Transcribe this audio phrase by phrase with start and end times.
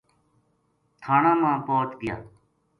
[1.01, 2.15] تھانہ ما پوہچ گیا۔